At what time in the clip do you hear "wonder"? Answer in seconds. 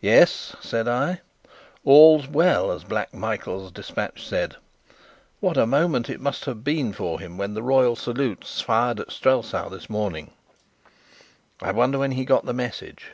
11.72-11.98